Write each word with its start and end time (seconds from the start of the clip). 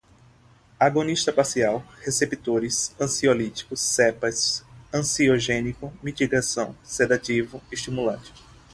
agonista 0.79 1.31
parcial, 1.31 1.85
receptores, 1.99 2.95
ansiolítico, 2.99 3.77
cepas, 3.77 4.65
ansiogênico, 4.91 5.93
mitigação, 6.01 6.75
sedativo, 6.83 7.61
estimulante 7.71 8.33